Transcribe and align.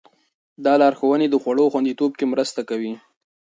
دا 0.65 0.73
لارښوونې 0.81 1.27
د 1.29 1.35
خوړو 1.43 1.65
خوندیتوب 1.73 2.11
کې 2.19 2.25
مرسته 2.33 2.61
کوي. 2.69 2.93